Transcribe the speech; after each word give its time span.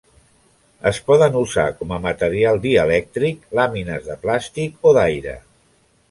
Es 0.91 0.99
poden 1.09 1.35
usar 1.41 1.65
com 1.81 1.91
a 1.97 1.99
material 2.05 2.57
dielèctric 2.63 3.43
làmines 3.59 4.07
de 4.09 4.15
plàstic 4.23 4.89
o 4.93 4.95
d'aire. 4.99 5.35